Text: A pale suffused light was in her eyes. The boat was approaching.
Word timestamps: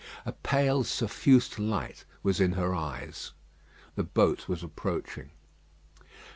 A 0.25 0.31
pale 0.31 0.83
suffused 0.83 1.59
light 1.59 2.05
was 2.23 2.41
in 2.41 2.53
her 2.53 2.73
eyes. 2.73 3.33
The 3.93 4.03
boat 4.03 4.47
was 4.49 4.63
approaching. 4.63 5.29